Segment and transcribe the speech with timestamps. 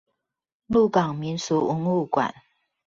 [0.65, 2.33] 鹿港民俗文物館